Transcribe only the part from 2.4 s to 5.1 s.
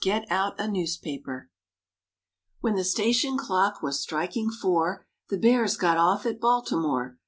When the station clock was striking four